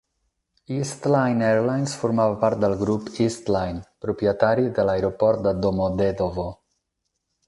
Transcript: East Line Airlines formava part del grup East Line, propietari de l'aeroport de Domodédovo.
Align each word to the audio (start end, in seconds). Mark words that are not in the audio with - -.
East 0.75 1.03
Line 1.15 1.43
Airlines 1.49 1.91
formava 2.03 2.39
part 2.43 2.63
del 2.63 2.73
grup 2.79 3.11
East 3.25 3.51
Line, 3.57 3.83
propietari 4.05 4.65
de 4.79 4.87
l'aeroport 4.89 5.45
de 5.49 5.53
Domodédovo. 5.67 6.47